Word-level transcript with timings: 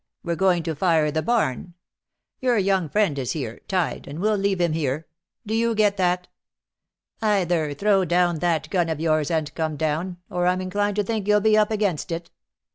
"We're 0.23 0.35
going 0.35 0.63
to 0.63 0.75
fire 0.75 1.11
the 1.11 1.21
barn. 1.21 1.75
Your 2.39 2.57
young 2.57 2.89
friend 2.89 3.19
is 3.19 3.33
here, 3.33 3.59
tied, 3.67 4.07
and 4.07 4.17
we'll 4.17 4.35
leave 4.35 4.59
him 4.59 4.73
here. 4.73 5.05
Do 5.45 5.53
you 5.53 5.75
get 5.75 5.97
that? 5.97 6.27
Either 7.21 7.75
throw 7.75 8.03
down 8.03 8.39
that 8.39 8.71
gun 8.71 8.89
of 8.89 8.99
yours, 8.99 9.29
and 9.29 9.53
come 9.53 9.77
down, 9.77 10.17
or 10.27 10.47
I'm 10.47 10.59
inclined 10.59 10.95
to 10.95 11.03
think 11.03 11.27
you'll 11.27 11.39
be 11.39 11.55
up 11.55 11.69
against 11.69 12.11
it. 12.11 12.31